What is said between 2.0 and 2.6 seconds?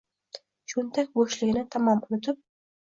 unutib